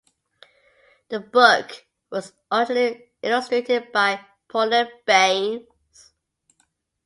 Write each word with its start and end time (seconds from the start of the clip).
The 1.09 1.19
book 1.19 1.69
was 2.09 2.33
originally 2.51 3.11
illustrated 3.21 3.91
by 3.91 4.19
Pauline 4.47 4.89
Baynes. 5.05 6.13